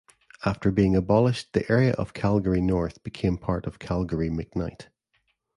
[0.43, 4.87] After being abolished the area of Calgary North became part of Calgary McKnight.